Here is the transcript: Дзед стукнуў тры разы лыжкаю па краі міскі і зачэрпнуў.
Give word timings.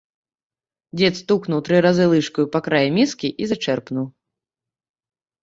Дзед 0.99 1.13
стукнуў 1.21 1.59
тры 1.67 1.77
разы 1.87 2.07
лыжкаю 2.13 2.45
па 2.57 2.63
краі 2.69 2.89
міскі 2.97 3.27
і 3.45 3.53
зачэрпнуў. 3.53 4.05